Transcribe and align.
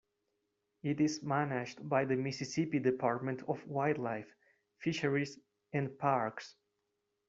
It 0.81 0.99
is 0.99 1.21
managed 1.21 1.87
by 1.87 2.05
the 2.05 2.15
Mississippi 2.15 2.79
Department 2.79 3.43
of 3.47 3.67
Wildlife, 3.67 4.33
Fisheries 4.79 5.37
and 5.73 5.95
Parks. 5.99 6.55